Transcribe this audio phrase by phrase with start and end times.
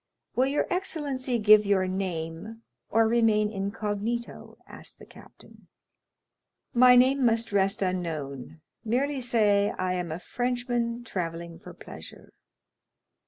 [0.35, 5.67] "Will your excellency give your name, or remain incognito?" asked the captain.
[6.73, 11.75] "My name must rest unknown," replied Franz; "merely say I am a Frenchman travelling for
[11.75, 12.33] pleasure."